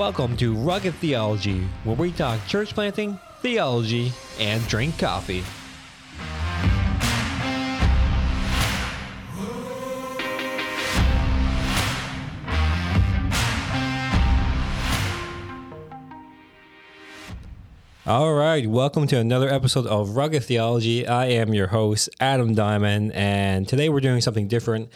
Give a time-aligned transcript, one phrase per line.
[0.00, 5.44] Welcome to Rugged Theology, where we talk church planting, theology, and drink coffee.
[18.06, 21.06] All right, welcome to another episode of Rugged Theology.
[21.06, 24.88] I am your host, Adam Diamond, and today we're doing something different.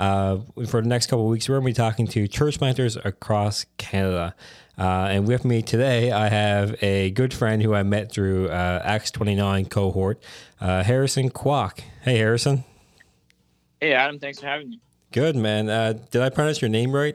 [0.00, 2.96] Uh, for the next couple of weeks, we're going to be talking to church planters
[2.96, 4.34] across Canada.
[4.78, 8.80] Uh, and with me today, I have a good friend who I met through uh,
[8.82, 10.22] Acts 29 cohort,
[10.58, 11.80] uh, Harrison Kwok.
[12.00, 12.64] Hey, Harrison.
[13.78, 14.18] Hey, Adam.
[14.18, 14.80] Thanks for having me.
[15.12, 15.68] Good, man.
[15.68, 17.14] Uh, did I pronounce your name right?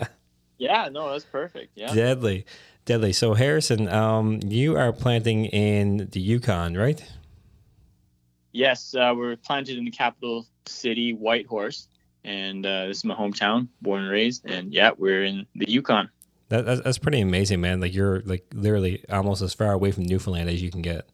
[0.58, 1.74] yeah, no, that's perfect.
[1.76, 1.94] Yeah.
[1.94, 2.44] Deadly.
[2.86, 3.12] Deadly.
[3.12, 7.00] So, Harrison, um, you are planting in the Yukon, right?
[8.50, 11.86] Yes, uh, we're planted in the capital city, Whitehorse
[12.26, 14.44] and uh, this is my hometown, born and raised.
[14.44, 16.10] And yeah, we're in the Yukon.
[16.48, 17.80] That, that's, that's pretty amazing, man.
[17.80, 21.08] Like you're like literally almost as far away from Newfoundland as you can get.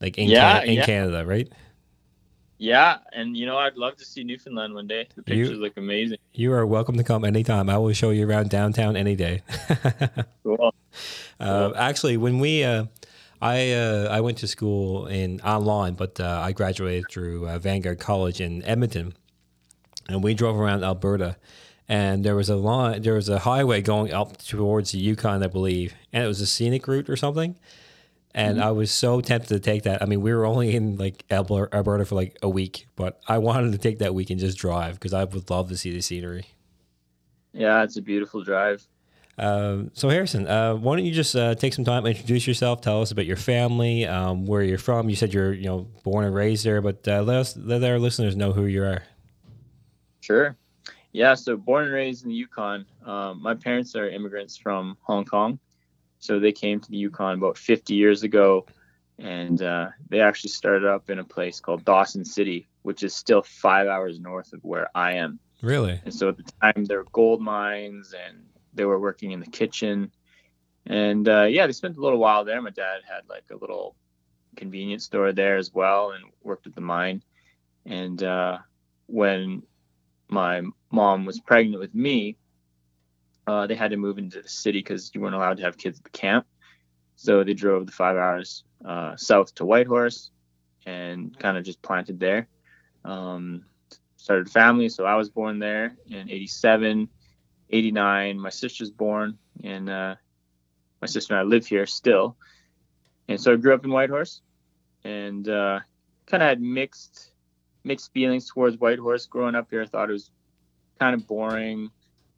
[0.00, 0.86] Like in, yeah, Canada, in yeah.
[0.86, 1.52] Canada, right?
[2.56, 5.06] Yeah, and you know I'd love to see Newfoundland one day.
[5.14, 6.18] The pictures you, look amazing.
[6.32, 7.68] You are welcome to come anytime.
[7.68, 9.42] I will show you around downtown any day.
[10.42, 10.74] cool.
[11.38, 11.76] Uh, cool.
[11.76, 12.86] Actually, when we, uh,
[13.40, 18.00] I uh, I went to school in online, but uh, I graduated through uh, Vanguard
[18.00, 19.14] College in Edmonton,
[20.08, 21.36] and we drove around Alberta,
[21.88, 25.46] and there was a line, there was a highway going up towards the Yukon, I
[25.46, 27.56] believe, and it was a scenic route or something.
[28.34, 28.66] And mm-hmm.
[28.66, 30.02] I was so tempted to take that.
[30.02, 33.72] I mean, we were only in like Alberta for like a week, but I wanted
[33.72, 36.44] to take that week and just drive because I would love to see the scenery.
[37.52, 38.86] Yeah, it's a beautiful drive.
[39.38, 43.00] Um, so Harrison, uh, why don't you just uh, take some time, introduce yourself, tell
[43.00, 45.08] us about your family, um, where you're from.
[45.08, 47.98] You said you're you know born and raised there, but uh, let us let our
[47.98, 49.02] listeners know who you are.
[50.28, 50.58] Sure.
[51.12, 52.84] Yeah, so born and raised in the Yukon.
[53.02, 55.58] Um, my parents are immigrants from Hong Kong.
[56.18, 58.66] So they came to the Yukon about 50 years ago.
[59.18, 63.40] And uh, they actually started up in a place called Dawson City, which is still
[63.40, 65.40] five hours north of where I am.
[65.62, 65.98] Really?
[66.04, 68.44] And so at the time, there were gold mines and
[68.74, 70.12] they were working in the kitchen.
[70.84, 72.60] And uh, yeah, they spent a little while there.
[72.60, 73.96] My dad had like a little
[74.56, 77.22] convenience store there as well and worked at the mine.
[77.86, 78.58] And uh,
[79.06, 79.62] when
[80.28, 82.36] my mom was pregnant with me,
[83.46, 85.98] uh, they had to move into the city because you weren't allowed to have kids
[85.98, 86.46] at the camp.
[87.16, 90.30] So they drove the five hours uh, south to Whitehorse
[90.86, 92.46] and kind of just planted there.
[93.04, 93.64] Um,
[94.16, 94.88] started a family.
[94.90, 97.08] So I was born there in 87,
[97.70, 98.38] 89.
[98.38, 100.14] My sister's born, and uh,
[101.00, 102.36] my sister and I live here still.
[103.28, 104.42] And so I grew up in Whitehorse
[105.04, 105.80] and uh,
[106.26, 107.32] kind of had mixed
[107.84, 109.82] mixed feelings towards Whitehorse growing up here.
[109.82, 110.30] I thought it was
[110.98, 111.90] kind of boring,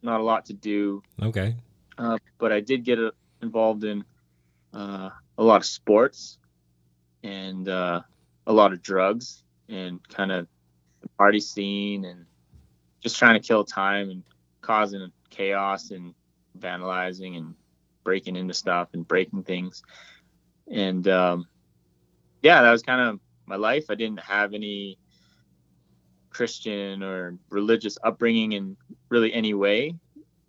[0.03, 1.03] not a lot to do.
[1.23, 1.57] Okay.
[1.99, 3.11] Uh, but I did get uh,
[3.43, 4.05] involved in
[4.73, 6.39] uh, a lot of sports
[7.23, 8.01] and uh,
[8.47, 10.47] a lot of drugs and kind of
[11.01, 12.27] the party scene and
[13.01, 14.23] just trying to kill time and
[14.61, 16.15] causing chaos and
[16.59, 17.55] vandalizing and
[18.05, 19.83] breaking into stuff and breaking things.
[20.71, 21.47] And um,
[22.43, 23.87] yeah, that was kind of my life.
[23.91, 24.99] I didn't have any
[26.31, 28.77] Christian or religious upbringing in
[29.09, 29.95] really any way.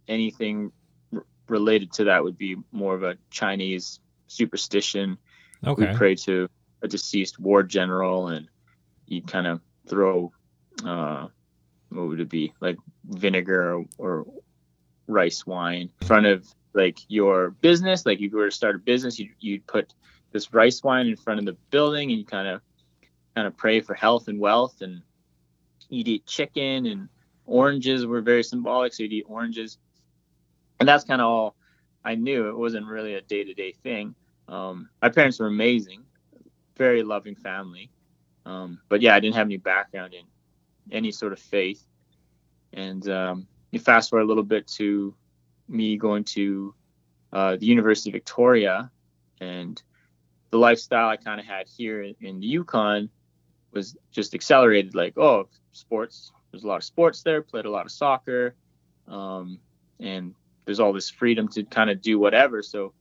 [0.07, 0.71] Anything
[1.13, 5.17] r- related to that would be more of a Chinese superstition.
[5.65, 5.91] Okay.
[5.91, 6.47] We pray to
[6.81, 8.47] a deceased war general, and
[9.05, 10.31] you'd kind of throw,
[10.85, 11.27] uh,
[11.89, 14.25] what would it be, like vinegar or, or
[15.07, 18.05] rice wine in front of like your business.
[18.05, 19.93] Like if you were to start a business, you'd, you'd put
[20.31, 22.61] this rice wine in front of the building, and you kind of
[23.35, 25.01] kind of pray for health and wealth and
[25.91, 27.09] you'd eat chicken and
[27.45, 28.93] oranges were very symbolic.
[28.93, 29.77] So you'd eat oranges.
[30.79, 31.55] And that's kind of all
[32.03, 32.49] I knew.
[32.49, 34.15] It wasn't really a day to day thing.
[34.47, 36.03] Um, my parents were amazing,
[36.77, 37.91] very loving family.
[38.45, 40.25] Um, but yeah, I didn't have any background in
[40.91, 41.85] any sort of faith.
[42.73, 45.13] And um, you fast forward a little bit to
[45.67, 46.73] me going to
[47.31, 48.91] uh, the University of Victoria
[49.39, 49.81] and
[50.49, 53.09] the lifestyle I kind of had here in, in the Yukon
[53.71, 54.95] was just accelerated.
[54.95, 56.31] Like, oh, sports.
[56.51, 57.41] There's a lot of sports there.
[57.41, 58.55] Played a lot of soccer,
[59.07, 59.59] um,
[59.99, 60.33] and
[60.65, 62.61] there's all this freedom to kind of do whatever.
[62.61, 62.93] So,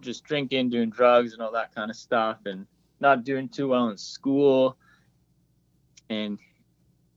[0.00, 2.66] just drinking, doing drugs, and all that kind of stuff, and
[3.00, 4.76] not doing too well in school,
[6.08, 6.38] and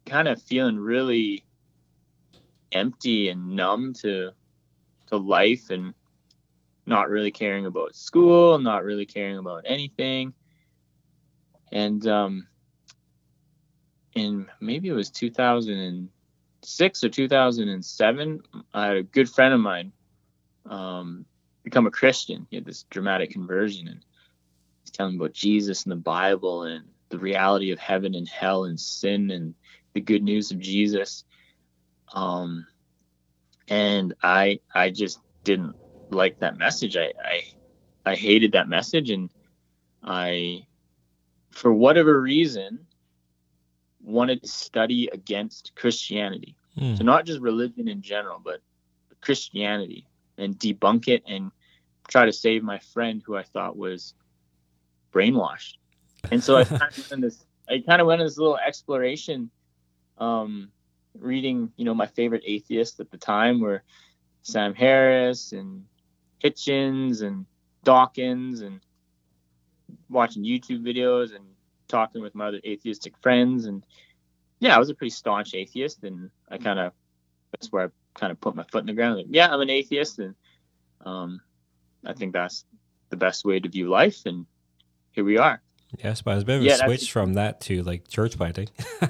[0.06, 1.44] kind of feeling really
[2.72, 4.32] empty and numb to
[5.08, 5.94] to life and
[6.86, 10.34] not really caring about school, not really caring about anything.
[11.72, 12.48] And um,
[14.16, 18.42] in maybe it was 2006 or 2007,
[18.74, 19.92] I had a good friend of mine
[20.66, 21.26] um,
[21.64, 22.48] become a Christian.
[22.50, 24.04] He had this dramatic conversion, and
[24.84, 28.80] he's telling about Jesus and the Bible and the reality of heaven and hell and
[28.80, 29.54] sin and
[29.94, 31.24] the good news of Jesus.
[32.14, 32.66] Um,
[33.68, 35.76] and I I just didn't
[36.10, 36.98] like that message.
[36.98, 37.44] I, I
[38.06, 39.30] I hated that message, and
[40.04, 40.68] I,
[41.52, 42.85] for whatever reason,
[44.06, 46.56] wanted to study against Christianity.
[46.78, 46.98] Mm.
[46.98, 48.62] So not just religion in general, but
[49.22, 50.08] Christianity
[50.38, 51.52] and debunk it and
[52.08, 54.14] try to save my friend who I thought was
[55.12, 55.76] brainwashed.
[56.32, 59.50] And so I kind of went this I kind of went on this little exploration,
[60.20, 60.70] um,
[61.18, 63.82] reading, you know, my favorite atheists at the time were
[64.44, 65.86] Sam Harris and
[66.44, 67.48] Hitchens and
[67.84, 68.82] Dawkins and
[70.10, 71.46] watching YouTube videos and
[71.88, 73.66] talking with my other atheistic friends.
[73.66, 73.86] And
[74.60, 76.04] yeah, I was a pretty staunch atheist.
[76.04, 76.94] And I kind of,
[77.52, 79.18] that's where I kind of put my foot in the ground.
[79.18, 80.20] Like, yeah, I'm an atheist.
[80.20, 80.36] And
[81.06, 81.42] um,
[82.06, 82.66] I think that's
[83.10, 84.26] the best way to view life.
[84.26, 84.46] And
[85.12, 85.62] here we are.
[86.04, 88.68] Yes, but it's a bit of yeah, a switch from that to like church planting.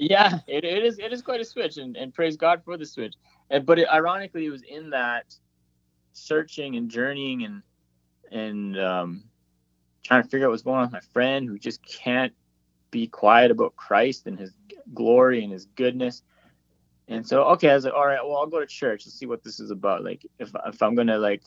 [0.00, 0.98] yeah, it, it is.
[0.98, 3.14] It is quite a switch, and, and praise God for the switch.
[3.48, 5.34] And, but it, ironically, it was in that
[6.12, 7.62] searching and journeying and
[8.30, 9.24] and um,
[10.04, 12.32] trying to figure out what's going on with my friend who just can't
[12.90, 14.52] be quiet about Christ and His
[14.92, 16.22] glory and His goodness.
[17.08, 19.04] And so, okay, I was like, all right, well, I'll go to church.
[19.04, 20.04] Let's see what this is about.
[20.04, 21.42] Like, if if I'm gonna like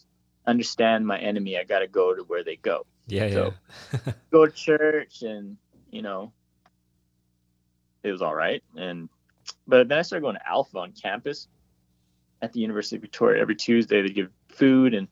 [0.46, 2.86] understand my enemy, I got to go to where they go.
[3.08, 3.54] Yeah, so,
[3.94, 4.14] yeah.
[4.32, 5.58] go to church, and
[5.90, 6.32] you know,
[8.04, 8.64] it was all right.
[8.76, 9.10] And
[9.68, 11.48] but then I started going to Alpha on campus
[12.42, 14.02] at the University of Victoria every Tuesday.
[14.02, 15.08] They give food and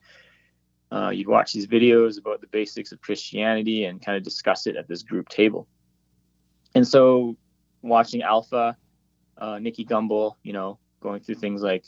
[0.96, 4.78] uh, you'd watch these videos about the basics of Christianity and kind of discuss it
[4.78, 5.68] at this group table.
[6.74, 7.36] And so,
[7.82, 8.78] watching Alpha,
[9.38, 11.84] uh, Nicky Gumbel, you know, going through things like,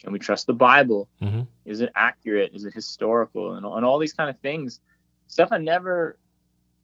[0.00, 1.08] can we trust the Bible?
[1.20, 1.42] Mm-hmm.
[1.64, 2.52] Is it accurate?
[2.54, 3.54] Is it historical?
[3.54, 4.80] And, and all these kind of things,
[5.26, 6.16] stuff I never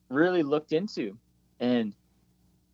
[0.08, 1.16] really looked into.
[1.60, 1.94] And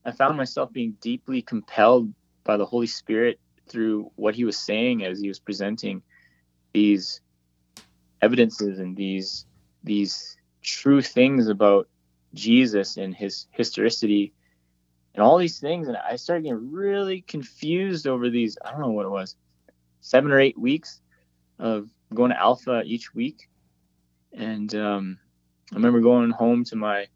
[0.07, 2.13] I found myself being deeply compelled
[2.43, 6.03] by the Holy Spirit through what he was saying as he was presenting
[6.73, 7.21] these
[8.25, 9.47] evidences and these
[9.83, 11.89] these true things about
[12.33, 14.33] Jesus and his historicity
[15.15, 15.89] and all these things.
[15.89, 19.37] And I started getting really confused over these, I don't know what it was,
[20.01, 21.01] seven or eight weeks
[21.59, 23.49] of going to Alpha each week.
[24.33, 25.19] And um,
[25.73, 27.07] I remember going home to my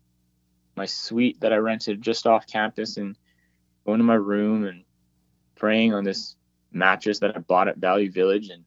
[0.76, 3.16] my suite that I rented just off campus and
[3.84, 4.84] going to my room and
[5.56, 6.36] praying on this
[6.70, 8.62] mattress that I bought at Value Village and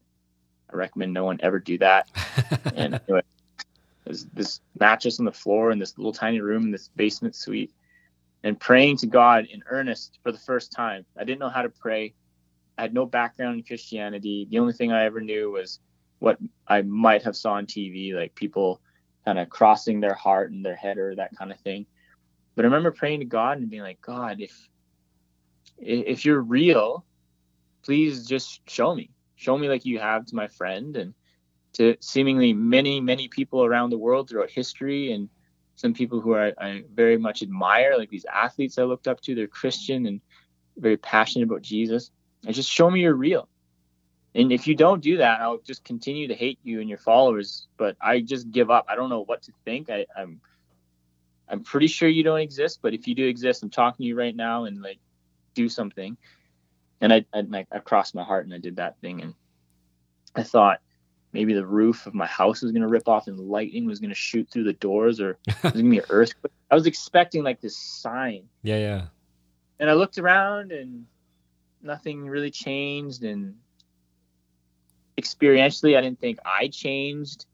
[0.71, 2.09] I recommend no one ever do that.
[2.75, 3.21] and anyway,
[4.06, 7.71] there's this mattress on the floor in this little tiny room in this basement suite,
[8.44, 11.06] and praying to God in earnest for the first time.
[11.18, 12.13] I didn't know how to pray.
[12.77, 14.47] I had no background in Christianity.
[14.50, 15.79] The only thing I ever knew was
[16.19, 16.38] what
[16.68, 18.81] I might have saw on TV, like people
[19.25, 21.85] kind of crossing their heart and their head or that kind of thing.
[22.56, 24.68] But I remember praying to God and being like, God, if
[25.77, 27.06] if you're real,
[27.83, 29.09] please just show me
[29.42, 31.14] show me like you have to my friend and
[31.74, 35.30] to seemingly many many people around the world throughout history and
[35.76, 39.33] some people who I, I very much admire like these athletes i looked up to
[39.33, 40.21] they're christian and
[40.78, 42.12] very passionate about jesus.
[42.45, 43.48] And just show me you're real.
[44.33, 47.68] And if you don't do that i'll just continue to hate you and your followers
[47.78, 48.86] but i just give up.
[48.88, 49.90] I don't know what to think.
[49.90, 50.40] I, i'm
[51.50, 54.16] i'm pretty sure you don't exist but if you do exist i'm talking to you
[54.16, 55.00] right now and like
[55.56, 56.16] do something
[57.02, 59.22] and I, I, I crossed my heart and I did that thing.
[59.22, 59.34] And
[60.36, 60.80] I thought
[61.34, 64.10] maybe the roof of my house was going to rip off and lightning was going
[64.10, 66.54] to shoot through the doors or there's going to be an earthquake.
[66.70, 68.44] I was expecting like this sign.
[68.62, 69.06] Yeah, yeah.
[69.80, 71.06] And I looked around and
[71.81, 73.24] nothing really changed.
[73.24, 73.56] And
[75.18, 77.48] experientially, I didn't think I changed.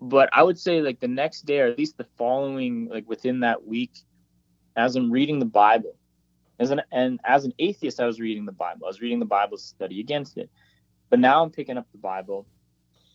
[0.00, 3.40] But I would say like the next day, or at least the following, like within
[3.40, 3.92] that week,
[4.76, 5.97] as I'm reading the Bible,
[6.58, 8.86] as an and as an atheist, I was reading the Bible.
[8.86, 10.50] I was reading the Bible to study against it.
[11.10, 12.46] But now I'm picking up the Bible,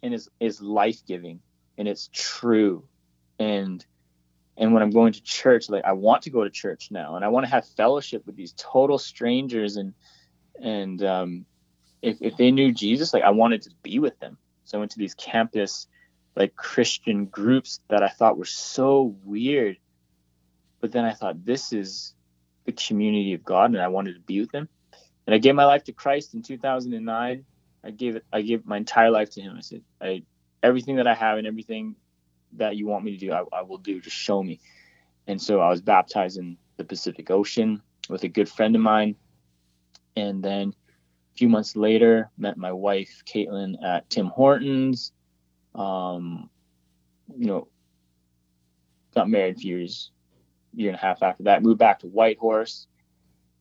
[0.02, 1.42] and it's is life giving,
[1.78, 2.88] and it's true,
[3.40, 3.86] and
[4.56, 7.26] and when I'm going to church, like I want to go to church now, and
[7.26, 9.94] I want to have fellowship with these total strangers, and
[10.62, 11.46] and um,
[12.02, 14.38] if if they knew Jesus, like I wanted to be with them.
[14.66, 15.88] So I went to these campus
[16.36, 19.78] like Christian groups that I thought were so weird,
[20.80, 22.16] but then I thought this is
[22.65, 24.70] the community of God, and I wanted to be with Him.
[25.25, 27.46] And I gave my life to Christ in 2009.
[27.84, 28.25] I gave it.
[28.32, 29.55] I gave my entire life to Him.
[29.58, 30.24] I said, I,
[30.62, 31.96] everything that I have and everything
[32.53, 34.00] that you want me to do, I, I will do.
[34.00, 34.60] Just show me.
[35.27, 39.15] And so I was baptized in the Pacific Ocean with a good friend of mine,
[40.15, 40.74] and then
[41.34, 45.12] a few months later, met my wife Caitlin at Tim Hortons.
[45.74, 46.50] Um,
[47.36, 47.67] you know,
[49.15, 50.12] got married a few years,
[50.74, 51.63] year and a half after that.
[51.63, 52.88] Moved back to Whitehorse,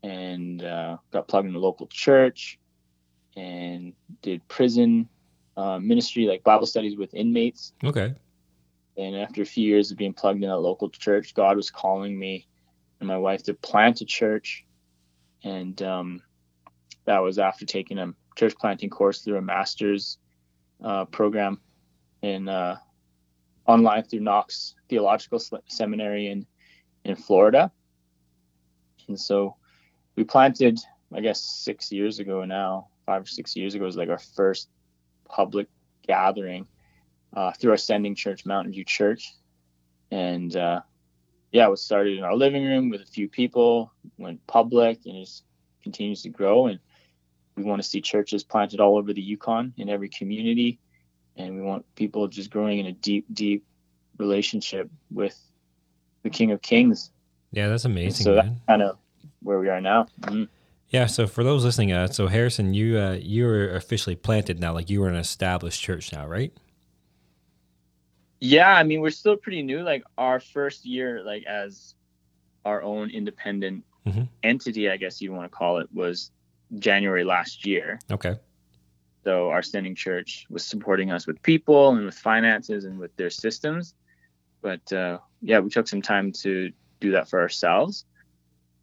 [0.02, 2.58] and uh, got plugged in the local church,
[3.36, 3.92] and
[4.22, 5.08] did prison
[5.56, 7.72] uh, ministry, like Bible studies with inmates.
[7.84, 8.14] Okay.
[8.96, 12.18] And after a few years of being plugged in a local church, God was calling
[12.18, 12.46] me
[13.00, 14.64] and my wife to plant a church,
[15.42, 16.22] and um,
[17.04, 20.18] that was after taking a church planting course through a master's
[20.84, 21.60] uh, program
[22.22, 22.76] in uh,
[23.66, 26.46] online through Knox Theological Seminary in
[27.04, 27.70] in Florida.
[29.08, 29.56] And so
[30.16, 30.80] we planted,
[31.12, 34.68] I guess, six years ago now, five or six years ago was like our first
[35.28, 35.68] public
[36.06, 36.66] gathering
[37.34, 39.34] uh, through our sending church, Mountain View Church.
[40.10, 40.82] And uh,
[41.50, 45.16] yeah, it was started in our living room with a few people, went public, and
[45.16, 45.30] it
[45.82, 46.66] continues to grow.
[46.66, 46.78] And
[47.56, 50.78] we want to see churches planted all over the Yukon in every community,
[51.36, 53.64] and we want people just growing in a deep, deep
[54.18, 55.38] relationship with
[56.22, 57.10] the King of Kings.
[57.52, 58.24] Yeah, that's amazing.
[58.24, 58.96] so that's kind of
[59.42, 60.06] where we are now.
[60.22, 60.44] Mm-hmm.
[60.88, 61.06] Yeah.
[61.06, 64.72] So for those listening, uh, so Harrison, you uh, you are officially planted now.
[64.72, 66.52] Like you are an established church now, right?
[68.40, 69.82] Yeah, I mean we're still pretty new.
[69.82, 71.94] Like our first year, like as
[72.64, 74.22] our own independent mm-hmm.
[74.42, 76.30] entity, I guess you want to call it, was
[76.78, 77.98] January last year.
[78.10, 78.36] Okay.
[79.24, 83.30] So our standing church was supporting us with people and with finances and with their
[83.30, 83.94] systems.
[84.60, 88.04] But uh, yeah, we took some time to do that for ourselves.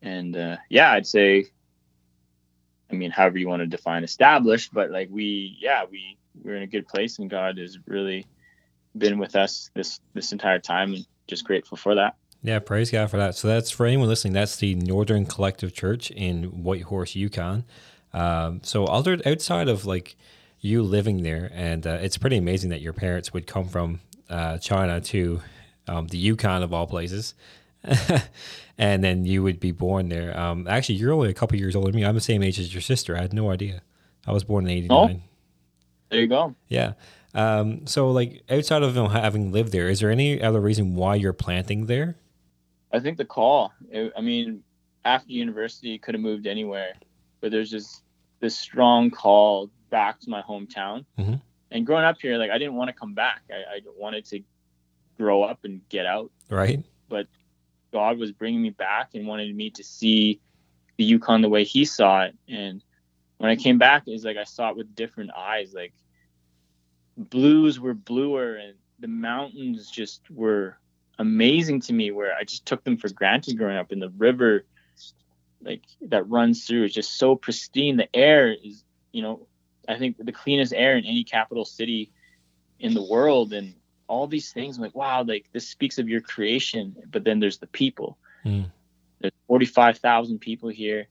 [0.01, 1.45] And uh, yeah, I'd say,
[2.91, 6.63] I mean, however you want to define established, but like we, yeah, we we're in
[6.63, 8.25] a good place, and God has really
[8.97, 12.15] been with us this this entire time, and just grateful for that.
[12.41, 13.35] Yeah, praise God for that.
[13.35, 14.33] So that's for anyone listening.
[14.33, 17.65] That's the Northern Collective Church in Whitehorse, Yukon.
[18.13, 20.15] Um, so other outside of like
[20.61, 23.99] you living there, and uh, it's pretty amazing that your parents would come from
[24.29, 25.41] uh, China to
[25.89, 27.33] um, the Yukon of all places,
[28.77, 30.37] and then you would be born there.
[30.39, 32.05] Um, actually, you're only a couple years older than me.
[32.05, 33.15] I'm the same age as your sister.
[33.17, 33.81] I had no idea.
[34.27, 34.91] I was born in '89.
[34.91, 35.29] Oh,
[36.09, 36.55] there you go.
[36.67, 36.93] Yeah.
[37.33, 41.33] Um, so, like outside of having lived there, is there any other reason why you're
[41.33, 42.15] planting there?
[42.91, 43.71] I think the call.
[43.93, 44.63] I mean,
[45.05, 46.93] after university, could have moved anywhere,
[47.41, 48.03] but there's just
[48.39, 51.05] this strong call back to my hometown.
[51.17, 51.35] Mm-hmm.
[51.71, 53.41] And growing up here, like I didn't want to come back.
[53.51, 54.41] I, I wanted to
[55.19, 56.31] grow up and get out.
[56.49, 56.83] Right.
[57.09, 57.27] But
[57.91, 60.39] God was bringing me back and wanted me to see
[60.97, 62.35] the Yukon the way He saw it.
[62.47, 62.81] And
[63.37, 65.73] when I came back, it was like I saw it with different eyes.
[65.73, 65.93] Like
[67.17, 70.77] blues were bluer, and the mountains just were
[71.17, 73.91] amazing to me where I just took them for granted growing up.
[73.91, 74.65] And the river,
[75.61, 77.97] like that runs through, is just so pristine.
[77.97, 79.47] The air is, you know,
[79.87, 82.11] I think the cleanest air in any capital city
[82.79, 83.53] in the world.
[83.53, 83.73] And
[84.09, 86.95] all these things, I'm like, wow, like this speaks of your creation.
[87.09, 88.17] But then there's the people.
[88.43, 88.71] Mm.
[89.21, 91.07] There's 45,000 people here.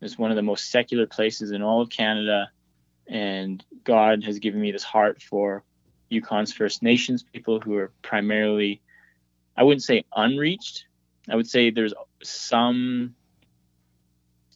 [0.00, 2.50] It's one of the most secular places in all of Canada.
[3.06, 5.62] And God has given me this heart for
[6.10, 8.80] Yukon's First Nations people who are primarily
[9.56, 10.86] I wouldn't say unreached.
[11.28, 11.92] I would say there's
[12.22, 13.14] some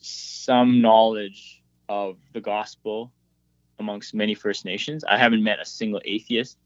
[0.01, 3.13] some knowledge of the gospel
[3.79, 5.05] amongst many First Nations.
[5.05, 6.57] I haven't met a single atheist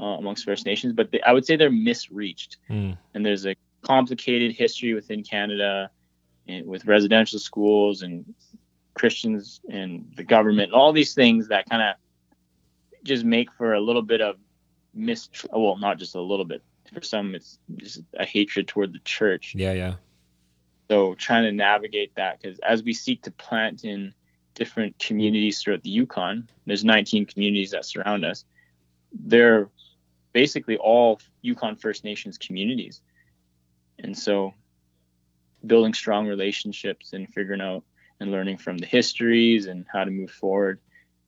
[0.00, 2.56] uh, amongst First Nations, but they, I would say they're misreached.
[2.70, 2.96] Mm.
[3.14, 5.90] And there's a complicated history within Canada
[6.48, 8.34] and with residential schools and
[8.94, 11.96] Christians and the government, and all these things that kind of
[13.04, 14.36] just make for a little bit of
[14.94, 15.52] mistrust.
[15.52, 19.54] Well, not just a little bit, for some it's just a hatred toward the church.
[19.54, 19.94] Yeah, yeah.
[20.90, 24.12] So trying to navigate that because as we seek to plant in
[24.54, 28.44] different communities throughout the Yukon, there's 19 communities that surround us.
[29.12, 29.68] They're
[30.32, 33.00] basically all Yukon First Nations communities,
[33.98, 34.54] and so
[35.66, 37.84] building strong relationships and figuring out
[38.20, 40.78] and learning from the histories and how to move forward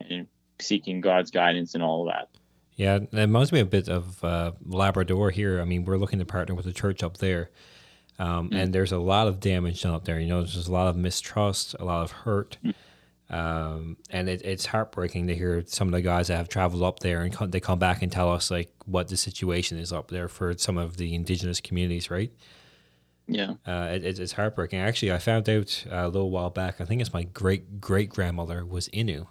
[0.01, 0.27] and
[0.61, 2.29] seeking God's guidance and all of that.
[2.75, 5.61] Yeah, it reminds me a bit of uh, Labrador here.
[5.61, 7.51] I mean, we're looking to partner with a church up there.
[8.19, 8.57] Um, mm.
[8.57, 10.21] And there's a lot of damage done up there.
[10.21, 12.59] You know, there's a lot of mistrust, a lot of hurt.
[12.65, 12.75] Mm.
[13.31, 17.01] Um, and it, it's heartbreaking to hear some of the guys that have traveled up
[17.01, 20.29] there and they come back and tell us like what the situation is up there
[20.29, 22.31] for some of the indigenous communities, right?
[23.27, 24.81] Yeah, uh, it, it's heartbreaking.
[24.81, 26.81] Actually, I found out a little while back.
[26.81, 29.29] I think it's my great great grandmother was Innu,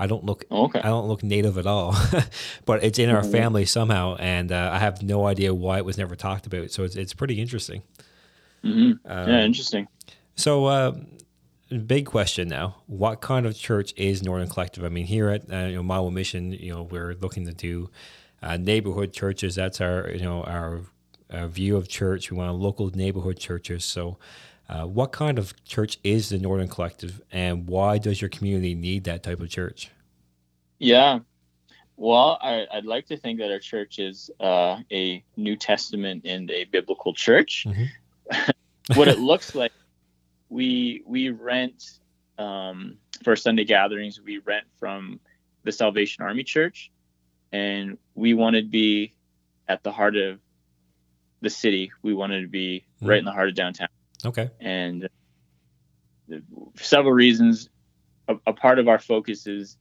[0.00, 0.80] I don't look okay.
[0.80, 1.94] I don't look native at all,
[2.64, 3.32] but it's in our mm-hmm.
[3.32, 6.70] family somehow, and uh, I have no idea why it was never talked about.
[6.70, 7.82] So it's it's pretty interesting.
[8.64, 9.06] Mm-hmm.
[9.10, 9.88] Um, yeah, interesting.
[10.36, 10.96] So uh,
[11.78, 12.76] big question now.
[12.86, 14.84] What kind of church is Northern Collective?
[14.84, 17.90] I mean, here at uh, you know, Mile Mission, you know, we're looking to do
[18.42, 19.54] uh, neighborhood churches.
[19.54, 20.82] That's our, you know, our,
[21.32, 22.30] our, view of church.
[22.30, 23.84] We want local neighborhood churches.
[23.84, 24.18] So,
[24.68, 29.02] uh, what kind of church is the Northern Collective, and why does your community need
[29.04, 29.90] that type of church?
[30.78, 31.20] Yeah,
[32.00, 36.50] well, I, would like to think that our church is uh, a New Testament and
[36.50, 37.66] a biblical church.
[37.68, 38.50] Mm-hmm.
[38.98, 39.72] what it looks like,
[40.50, 41.82] we we rent
[42.38, 44.20] um, for Sunday gatherings.
[44.20, 45.20] We rent from
[45.62, 46.90] the Salvation Army Church,
[47.52, 49.14] and we wanted to be
[49.68, 50.40] at the heart of
[51.40, 51.92] the city.
[52.02, 53.08] We wanted to be mm-hmm.
[53.08, 53.88] right in the heart of downtown.
[54.24, 54.50] Okay.
[54.60, 55.08] And
[56.28, 57.70] for several reasons,
[58.28, 59.76] a, a part of our focus is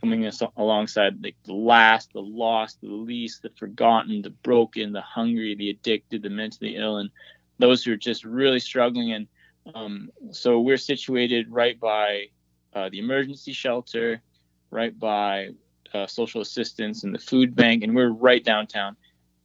[0.00, 5.54] coming alongside like the last, the lost, the least, the forgotten, the broken, the hungry,
[5.54, 7.10] the addicted, the mentally ill, and
[7.58, 9.12] those who are just really struggling.
[9.12, 9.26] And
[9.74, 12.26] um, so we're situated right by
[12.74, 14.22] uh, the emergency shelter,
[14.70, 15.50] right by
[15.94, 18.96] uh, social assistance and the food bank, and we're right downtown.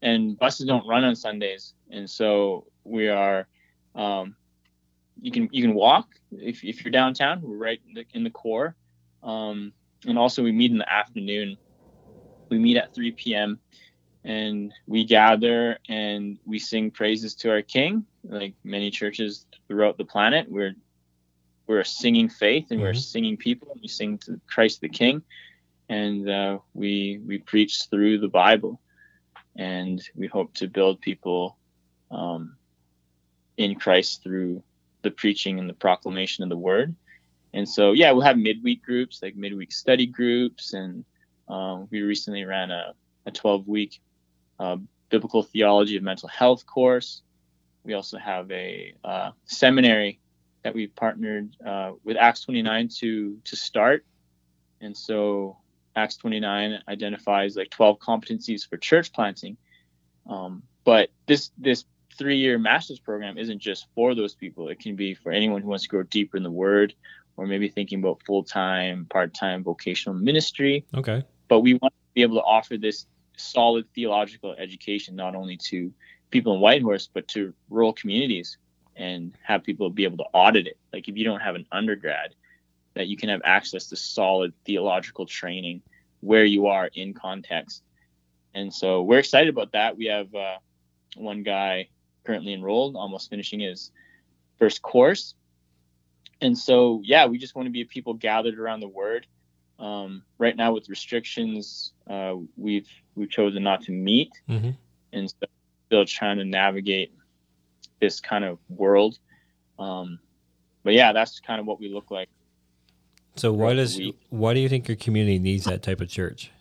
[0.01, 3.47] And buses don't run on Sundays, and so we are.
[3.93, 4.35] Um,
[5.21, 7.41] you can you can walk if, if you're downtown.
[7.41, 8.75] We're right in the, in the core.
[9.21, 9.73] Um,
[10.05, 11.57] and also we meet in the afternoon.
[12.49, 13.59] We meet at 3 p.m.
[14.23, 18.05] and we gather and we sing praises to our King.
[18.23, 20.75] Like many churches throughout the planet, we're
[21.67, 22.87] we're a singing faith and mm-hmm.
[22.87, 23.69] we're singing people.
[23.71, 25.23] And we sing to Christ the King,
[25.89, 28.79] and uh, we we preach through the Bible,
[29.55, 31.57] and we hope to build people
[32.11, 32.57] um,
[33.57, 34.63] in Christ through
[35.01, 36.95] the preaching and the proclamation of the Word
[37.53, 41.03] and so yeah we'll have midweek groups like midweek study groups and
[41.47, 42.93] um, we recently ran a,
[43.25, 43.99] a 12 week
[44.62, 44.77] uh,
[45.10, 47.22] biblical theology of mental health course
[47.84, 50.20] we also have a uh, seminary
[50.63, 54.06] that we've partnered uh, with acts 29 to to start
[54.80, 55.58] and so
[55.95, 59.58] acts 29 identifies like 12 competencies for church planting
[60.30, 61.86] um, but this this
[62.17, 65.67] three year master's program isn't just for those people it can be for anyone who
[65.67, 66.93] wants to grow deeper in the word
[67.38, 70.86] or maybe thinking about full time, part time vocational ministry.
[70.95, 71.24] Okay.
[71.47, 73.06] But we want to be able to offer this
[73.41, 75.93] solid theological education not only to
[76.30, 78.58] people in Whitehorse, but to rural communities
[78.95, 80.77] and have people be able to audit it.
[80.93, 82.36] Like if you don't have an undergrad,
[82.93, 85.82] that you can have access to solid theological training
[86.19, 87.84] where you are in context.
[88.54, 89.97] And so we're excited about that.
[89.97, 90.58] We have uh,
[91.15, 91.88] one guy
[92.25, 93.91] currently enrolled, almost finishing his
[94.60, 95.36] first course
[96.41, 99.25] and so yeah we just want to be people gathered around the word
[99.82, 104.32] um, right now with restrictions uh, we've we've chosen not to meet.
[104.48, 104.72] Mm-hmm.
[105.12, 105.48] and so
[105.88, 107.12] still trying to navigate
[108.00, 109.20] this kind of world.
[109.78, 110.20] Um,
[110.84, 112.30] but yeah that's kind of what we look like.
[113.36, 116.52] So why does why do you think your community needs that type of church?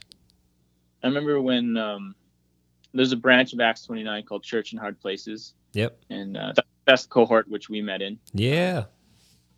[1.03, 2.15] I remember when um,
[2.93, 5.55] there's a branch of acts 29 called church in hard places.
[5.73, 5.99] Yep.
[6.11, 6.53] And uh,
[6.85, 8.19] that's the cohort which we met in.
[8.33, 8.85] Yeah.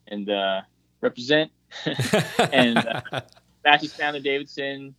[0.09, 0.63] And uh,
[1.01, 1.51] represent.
[2.53, 3.21] and uh,
[3.65, 4.95] Matthew Spandler-Davison,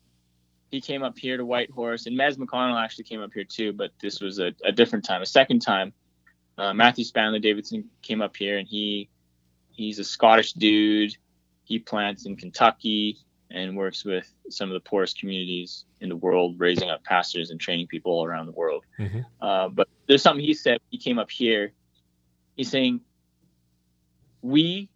[0.71, 3.91] he came up here to Whitehorse, and Mez McConnell actually came up here too, but
[4.01, 5.93] this was a, a different time, a second time.
[6.57, 9.09] Uh, Matthew Spandler-Davison came up here, and he
[9.71, 11.15] he's a Scottish dude.
[11.63, 13.17] He plants in Kentucky
[13.49, 17.59] and works with some of the poorest communities in the world, raising up pastors and
[17.59, 18.83] training people all around the world.
[18.99, 19.19] Mm-hmm.
[19.41, 20.79] Uh, but there's something he said.
[20.89, 21.73] He came up here.
[22.55, 23.01] He's saying,
[24.41, 24.89] "We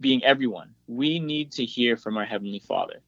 [0.00, 3.00] being everyone, we need to hear from our Heavenly Father.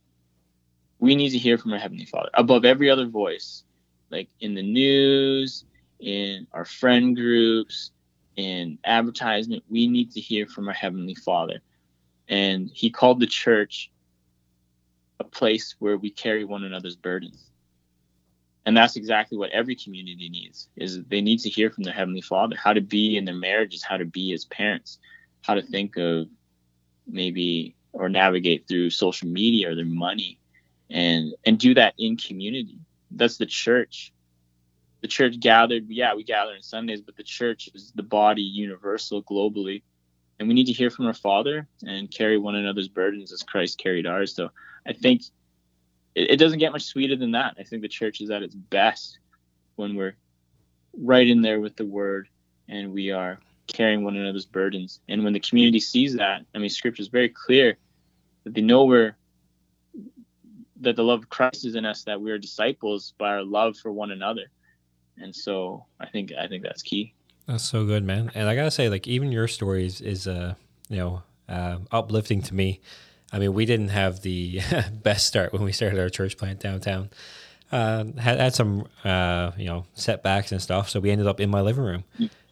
[0.99, 3.65] We need to hear from our Heavenly Father above every other voice,
[4.11, 5.65] like in the news,
[5.99, 7.93] in our friend groups,
[8.37, 9.65] in advertisement.
[9.69, 11.61] We need to hear from our Heavenly Father.
[12.29, 13.91] And He called the church
[15.21, 17.51] a place where we carry one another's burdens.
[18.67, 22.21] And that's exactly what every community needs is they need to hear from their heavenly
[22.21, 24.99] father how to be in their marriages how to be as parents
[25.43, 26.27] how to think of
[27.13, 30.39] maybe or navigate through social media or their money
[30.89, 32.79] and and do that in community.
[33.11, 34.13] That's the church.
[35.01, 39.23] The church gathered yeah we gather on sundays but the church is the body universal
[39.23, 39.83] globally.
[40.39, 43.79] And we need to hear from our father and carry one another's burdens as christ
[43.79, 44.35] carried ours.
[44.35, 44.51] So
[44.87, 45.23] i think
[46.15, 47.57] it, it doesn't get much sweeter than that.
[47.59, 49.19] I think the church is at its best
[49.77, 50.17] when we're
[50.99, 52.29] right in there with the word
[52.69, 53.39] and we are
[53.73, 55.01] carrying one another's burdens.
[55.09, 57.77] And when the community sees that, I mean, Scripture is very clear
[58.45, 59.17] that they know we're
[60.81, 63.77] that the love of Christ is in us, that we are disciples by our love
[63.77, 64.51] for one another.
[65.19, 67.15] And so I think I think that's key.
[67.47, 68.31] That's so good, man.
[68.35, 70.55] And I gotta say, like even your stories is uh
[70.89, 72.81] you know uh, uplifting to me.
[73.33, 74.61] I mean, we didn't have the
[75.03, 77.11] best start when we started our church plant downtown.
[77.73, 81.51] Uh, had had some uh, you know setbacks and stuff, so we ended up in
[81.51, 82.05] my living room.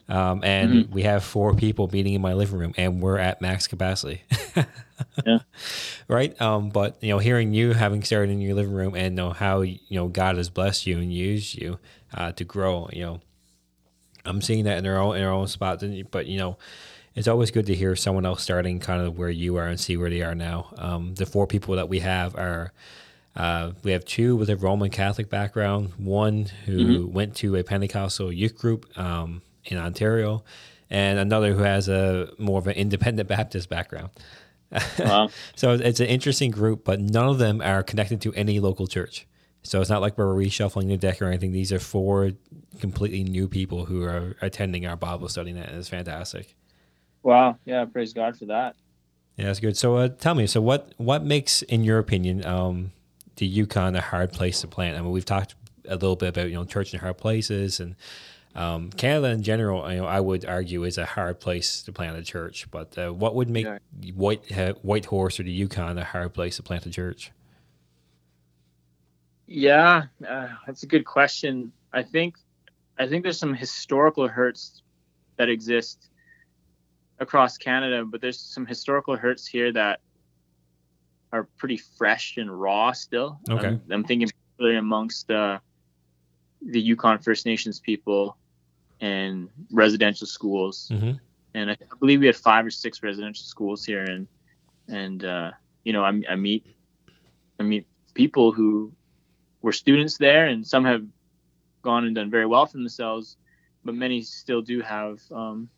[0.08, 0.92] Um, and mm-hmm.
[0.92, 4.22] we have four people meeting in my living room, and we're at max capacity.
[5.26, 5.38] yeah.
[6.08, 6.40] Right.
[6.40, 9.60] Um, but you know, hearing you having started in your living room and know how
[9.60, 11.78] you know God has blessed you and used you
[12.14, 13.20] uh, to grow, you know,
[14.24, 15.82] I'm seeing that in our own in our own spot.
[16.10, 16.56] But you know,
[17.14, 19.96] it's always good to hear someone else starting kind of where you are and see
[19.96, 20.72] where they are now.
[20.78, 22.72] Um, the four people that we have are.
[23.36, 27.12] Uh, we have two with a Roman Catholic background, one who mm-hmm.
[27.12, 30.44] went to a Pentecostal youth group um, in Ontario,
[30.90, 34.10] and another who has a more of an independent Baptist background.
[34.98, 35.30] Wow.
[35.56, 39.26] so it's an interesting group, but none of them are connected to any local church.
[39.62, 41.52] So it's not like we're reshuffling the deck or anything.
[41.52, 42.32] These are four
[42.80, 46.54] completely new people who are attending our Bible study, and it's fantastic.
[47.22, 47.58] Wow!
[47.64, 48.76] Yeah, praise God for that.
[49.36, 49.76] Yeah, that's good.
[49.76, 52.92] So uh, tell me, so what what makes, in your opinion, um,
[53.36, 54.96] the Yukon a hard place to plant?
[54.96, 55.54] I mean, we've talked
[55.86, 57.96] a little bit about you know church in hard places and
[58.58, 62.18] um, Canada in general, you know, I would argue is a hard place to plant
[62.18, 62.68] a church.
[62.72, 63.78] But uh, what would make yeah.
[64.14, 67.30] White uh, Whitehorse or the Yukon a hard place to plant a church?
[69.46, 71.70] Yeah, uh, that's a good question.
[71.92, 72.34] I think
[72.98, 74.82] I think there's some historical hurts
[75.36, 76.10] that exist
[77.20, 80.00] across Canada, but there's some historical hurts here that
[81.32, 83.38] are pretty fresh and raw still.
[83.48, 83.68] Okay.
[83.68, 85.60] I'm, I'm thinking particularly amongst uh,
[86.60, 88.36] the Yukon First Nations people
[89.00, 90.90] and residential schools.
[90.92, 91.12] Mm-hmm.
[91.54, 94.26] And I, I, believe we had five or six residential schools here, and
[94.88, 95.52] and uh,
[95.84, 96.66] you know I, I meet
[97.58, 98.92] I meet people who
[99.62, 101.04] were students there, and some have
[101.82, 103.36] gone and done very well for themselves,
[103.84, 105.68] but many still do have um,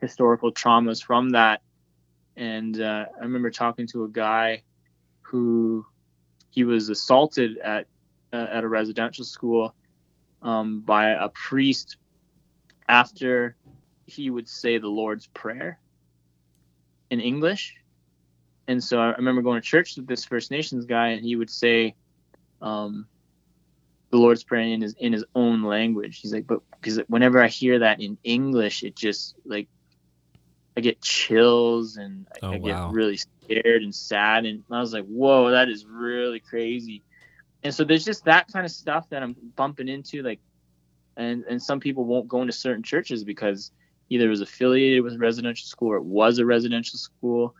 [0.00, 1.60] historical traumas from that.
[2.36, 4.62] And uh, I remember talking to a guy
[5.22, 5.84] who
[6.50, 7.86] he was assaulted at
[8.32, 9.74] uh, at a residential school
[10.42, 11.96] um, by a priest
[12.90, 13.56] after
[14.06, 15.78] he would say the Lord's Prayer
[17.10, 17.76] in English.
[18.66, 21.50] And so I remember going to church with this First Nations guy, and he would
[21.50, 21.94] say
[22.60, 23.06] um,
[24.10, 26.20] the Lord's Prayer in his in his own language.
[26.20, 29.68] He's like, but because whenever I hear that in English, it just like
[30.76, 32.90] I get chills and I, oh, I get wow.
[32.90, 34.46] really scared and sad.
[34.46, 37.02] And I was like, whoa, that is really crazy
[37.62, 40.40] and so there's just that kind of stuff that I'm bumping into, like,
[41.16, 43.70] and and some people won't go into certain churches because
[44.08, 47.54] either it was affiliated with a residential school or it was a residential school,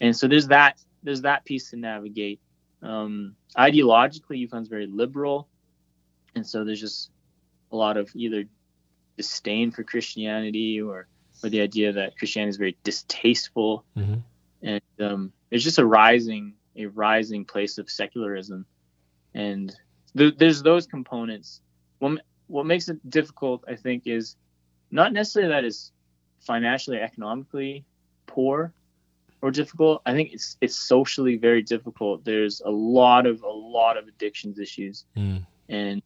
[0.00, 2.40] and so there's that there's that piece to navigate.
[2.82, 5.48] Um, ideologically, Yukon's very liberal,
[6.34, 7.10] and so there's just
[7.72, 8.44] a lot of either
[9.16, 11.06] disdain for Christianity or
[11.42, 14.20] or the idea that Christianity is very distasteful, mm-hmm.
[14.62, 18.66] and um, there's just a rising a rising place of secularism
[19.34, 19.74] and
[20.16, 21.60] th- there's those components.
[22.46, 24.36] What makes it difficult, I think, is
[24.90, 25.92] not necessarily that it's
[26.40, 27.84] financially, economically
[28.26, 28.72] poor
[29.42, 30.02] or difficult.
[30.06, 32.24] I think it's it's socially very difficult.
[32.24, 35.44] There's a lot of a lot of addictions issues mm.
[35.68, 36.02] and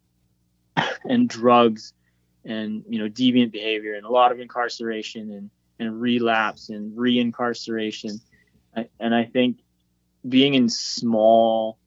[1.08, 1.92] and drugs
[2.44, 8.20] and you know deviant behavior and a lot of incarceration and and relapse and reincarceration.
[8.98, 9.58] and I think
[10.28, 11.78] being in small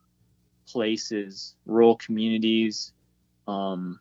[0.67, 2.93] places, rural communities,
[3.47, 3.99] um,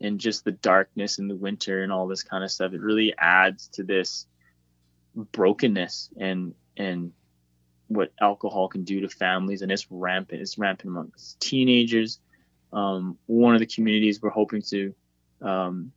[0.00, 2.72] and just the darkness in the winter and all this kind of stuff.
[2.72, 4.26] It really adds to this
[5.14, 7.12] brokenness and and
[7.88, 10.40] what alcohol can do to families, and it's rampant.
[10.40, 12.18] It's rampant amongst teenagers.
[12.72, 14.94] Um, one of the communities we're hoping to
[15.40, 15.92] um,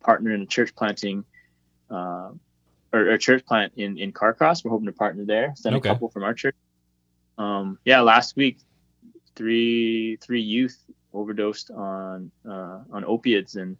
[0.00, 1.24] partner in a church planting
[1.90, 2.30] uh,
[2.92, 4.64] or, a church plant in in Carcross.
[4.64, 5.52] We're hoping to partner there.
[5.56, 5.88] Send okay.
[5.88, 6.56] a couple from our church.
[7.36, 8.58] Um, yeah, last week
[9.34, 13.76] three three youth overdosed on uh, on opiates, and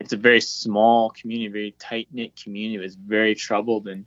[0.00, 2.84] it's a very small community, very tight knit community.
[2.84, 4.06] It's very troubled, and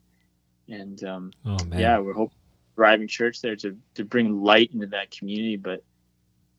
[0.67, 2.37] and um, oh, yeah, we're hoping
[2.75, 5.83] thriving church there to to bring light into that community, but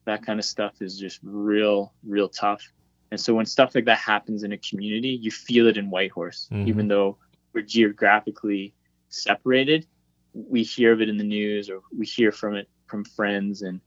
[0.06, 2.62] that kind of stuff is just real real tough.
[3.10, 6.48] And so when stuff like that happens in a community, you feel it in Whitehorse,
[6.50, 6.68] mm-hmm.
[6.68, 7.18] even though
[7.52, 8.74] we're geographically
[9.10, 9.86] separated.
[10.34, 13.80] We hear of it in the news, or we hear from it from friends, and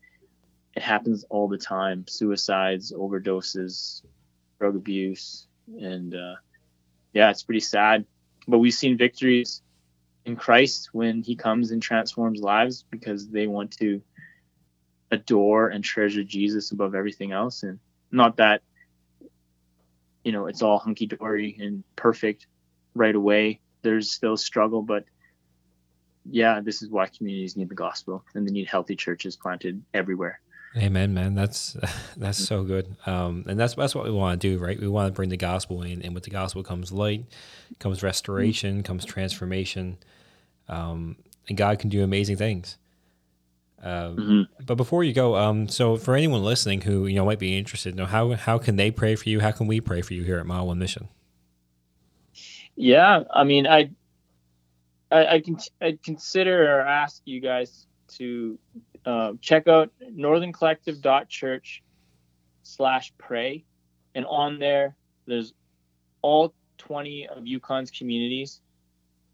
[0.79, 4.01] it happens all the time: suicides, overdoses,
[4.59, 6.35] drug abuse, and uh,
[7.11, 8.05] yeah, it's pretty sad.
[8.47, 9.61] But we've seen victories
[10.23, 14.01] in Christ when He comes and transforms lives because they want to
[15.11, 18.61] adore and treasure Jesus above everything else, and not that
[20.23, 22.47] you know it's all hunky dory and perfect
[22.95, 23.59] right away.
[23.81, 25.03] There's still struggle, but
[26.23, 30.39] yeah, this is why communities need the gospel and they need healthy churches planted everywhere.
[30.77, 31.33] Amen, man.
[31.35, 31.75] That's
[32.17, 32.95] that's so good.
[33.05, 34.79] Um, and that's that's what we want to do, right?
[34.79, 37.25] We want to bring the gospel in, and with the gospel comes light,
[37.79, 38.83] comes restoration, mm-hmm.
[38.83, 39.97] comes transformation,
[40.67, 42.77] um, and God can do amazing things.
[43.81, 44.63] Um, mm-hmm.
[44.65, 47.95] But before you go, um, so for anyone listening who you know might be interested,
[47.95, 49.39] you know, how how can they pray for you?
[49.39, 51.07] How can we pray for you here at Mile One Mission?
[52.75, 53.89] Yeah, I mean, I
[55.11, 58.59] I, I can I consider or ask you guys to
[59.05, 61.83] uh, check out northerncollective.church
[62.63, 63.63] slash pray,
[64.15, 65.53] and on there there's
[66.21, 68.61] all 20 of Yukon's communities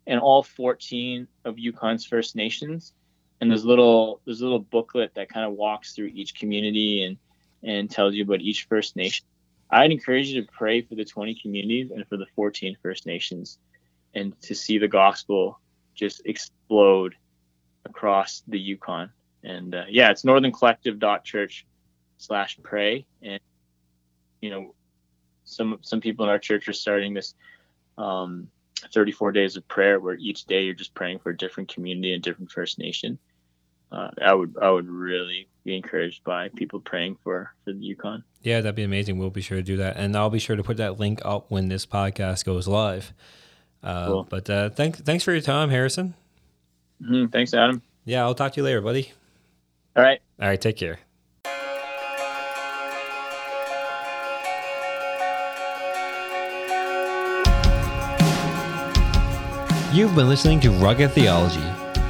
[0.08, 2.93] and all 14 of Yukon's First Nations.
[3.41, 7.17] And there's little there's a little booklet that kind of walks through each community and
[7.63, 9.25] and tells you about each First Nation.
[9.69, 13.58] I'd encourage you to pray for the 20 communities and for the 14 First Nations
[14.13, 15.60] and to see the gospel
[15.95, 17.15] just explode
[17.86, 19.12] across the Yukon.
[19.45, 21.65] And uh, yeah, it's northerncollective.church
[22.17, 23.05] slash pray.
[23.21, 23.39] And,
[24.41, 24.73] you know,
[25.45, 27.36] some, some people in our church are starting this
[27.97, 28.47] um,
[28.93, 32.23] 34 days of prayer where each day you're just praying for a different community and
[32.23, 33.19] different First Nation.
[33.91, 38.23] Uh, I would I would really be encouraged by people praying for for the Yukon.
[38.41, 39.19] Yeah, that'd be amazing.
[39.19, 41.51] We'll be sure to do that, and I'll be sure to put that link up
[41.51, 43.13] when this podcast goes live.
[43.84, 44.27] Uh, cool.
[44.27, 46.15] But uh, thanks, thanks for your time, Harrison.
[47.01, 47.27] Mm-hmm.
[47.27, 47.84] Thanks, Adam.
[48.05, 49.13] Yeah, I'll talk to you later, buddy.
[49.95, 50.19] All right.
[50.41, 50.60] All right.
[50.60, 50.99] Take care.
[59.93, 61.63] You've been listening to Rugged Theology.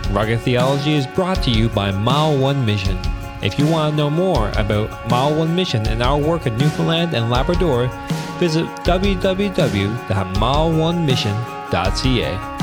[0.09, 2.97] Rugged Theology is brought to you by Mile One Mission.
[3.43, 7.13] If you want to know more about Mile One Mission and our work in Newfoundland
[7.13, 7.87] and Labrador,
[8.39, 12.54] visit www.mile1mission.com .ca.